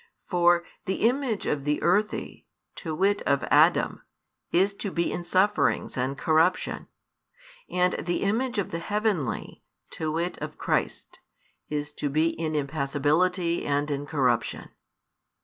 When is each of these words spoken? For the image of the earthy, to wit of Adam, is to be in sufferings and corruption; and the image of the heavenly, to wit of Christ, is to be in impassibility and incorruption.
For 0.25 0.63
the 0.85 1.07
image 1.07 1.45
of 1.45 1.63
the 1.63 1.79
earthy, 1.83 2.47
to 2.77 2.95
wit 2.95 3.21
of 3.27 3.43
Adam, 3.51 4.01
is 4.51 4.73
to 4.77 4.89
be 4.89 5.11
in 5.11 5.23
sufferings 5.23 5.95
and 5.95 6.17
corruption; 6.17 6.87
and 7.69 7.93
the 7.93 8.23
image 8.23 8.57
of 8.57 8.71
the 8.71 8.79
heavenly, 8.79 9.61
to 9.91 10.11
wit 10.11 10.39
of 10.39 10.57
Christ, 10.57 11.19
is 11.69 11.91
to 11.91 12.09
be 12.09 12.29
in 12.29 12.55
impassibility 12.55 13.63
and 13.63 13.91
incorruption. 13.91 14.69